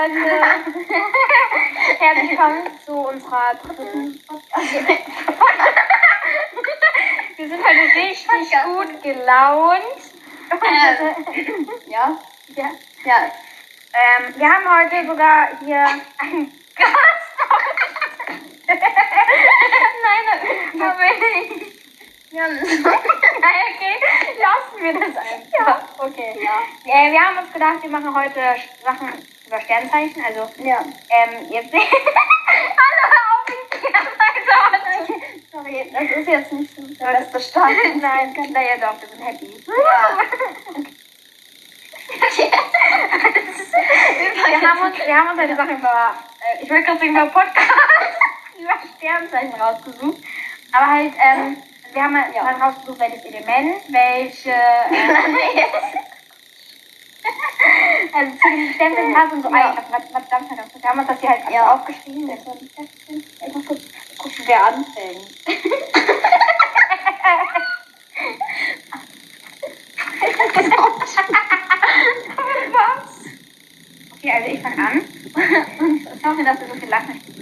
Herzlich 1.98 2.30
willkommen 2.30 2.70
zu 2.84 2.92
unserer 2.92 3.54
dritten 3.62 4.20
Wir 7.36 7.48
sind 7.48 7.64
heute 7.64 7.80
richtig 7.96 8.26
gut 8.64 9.02
gelaunt. 9.02 10.00
Ähm, 10.50 11.68
ja. 11.86 12.18
Ja. 12.56 12.70
ja. 13.04 13.32
Ähm, 13.92 14.34
wir 14.36 14.48
haben 14.48 14.66
heute 14.68 15.06
sogar 15.06 15.48
hier 15.64 15.86
einen 16.18 16.52
Gast. 16.74 17.29
Das. 21.30 21.68
Ja. 22.32 22.44
Okay, 23.40 23.96
lassen 24.38 24.78
wir 24.84 24.92
das 24.92 25.16
einfach. 25.16 25.82
Okay. 25.98 26.38
Ja. 26.40 26.62
Äh, 26.92 27.10
wir 27.12 27.20
haben 27.20 27.38
uns 27.38 27.52
gedacht, 27.52 27.82
wir 27.82 27.90
machen 27.90 28.14
heute 28.14 28.40
Sachen 28.84 29.08
über 29.46 29.60
Sternzeichen. 29.62 30.22
Also, 30.24 30.48
Ja. 30.62 30.80
ähm, 31.08 31.50
jetzt. 31.50 31.74
Alle 31.74 31.82
auf 33.24 33.44
den 33.46 33.80
Sternzeichen. 33.80 35.22
Sorry, 35.50 35.90
das 35.92 36.02
ist 36.18 36.28
jetzt 36.28 36.52
nicht 36.52 36.76
so 36.76 36.82
der 36.82 37.06
beste 37.20 37.40
Start. 37.40 37.72
Nein, 37.96 38.36
naja 38.52 38.76
doch, 38.80 39.00
wir 39.00 39.08
sind 39.08 39.22
happy. 39.26 39.64
Ja. 39.66 40.18
Wir 44.48 44.68
haben 44.68 44.80
uns, 44.82 44.98
wir 44.98 45.16
haben 45.16 45.30
uns 45.30 45.38
eine 45.38 45.56
Sache 45.56 45.72
über, 45.72 46.14
äh, 46.40 46.62
ich 46.62 46.70
will 46.70 46.82
gerade 46.82 46.98
sagen, 46.98 47.10
über 47.10 47.26
Podcast, 47.26 47.70
über 48.58 48.72
Sternzeichen 48.98 49.54
rausgesucht. 49.60 50.18
Aber 50.72 50.86
halt, 50.86 51.12
ähm, 51.18 51.56
wir 51.92 52.02
haben 52.02 52.16
halt 52.16 52.34
Ja. 52.34 52.42
mal 52.44 52.54
rausgesucht, 52.54 52.98
welches 53.00 53.24
Element, 53.24 53.82
welche, 53.88 54.50
äh, 54.52 55.64
also 58.12 58.32
zu 58.36 58.48
den 58.48 58.74
Sternzeichen 58.74 59.14
passt 59.14 59.32
und 59.32 59.42
so 59.42 59.50
Ja. 59.50 59.70
Eigenschaften. 59.70 59.92
Was, 59.92 60.02
was 60.22 60.30
ganz 60.30 60.50
Wir 60.50 60.88
haben 60.90 60.98
uns 61.00 61.08
das 61.08 61.20
hier 61.20 61.28
halt 61.30 61.50
Ja. 61.50 61.74
aufgeschrieben. 61.74 62.28
Das 62.28 62.44
nicht 62.60 62.74
feststellen. 62.74 63.24
Ich 63.46 63.52
muss 63.54 63.66
kurz 63.66 63.82
gucken, 64.18 64.44
wer 64.46 64.66
anfängt. 64.66 65.30
Was? 72.72 73.24
Okay, 74.22 74.32
also 74.32 74.48
ich 74.54 74.60
fange 74.60 74.76
an. 74.76 75.02
Sorry, 76.22 76.44
dass 76.44 76.60
wir 76.60 76.68
so 76.68 76.74
viel 76.74 76.88
lachen. 76.90 77.39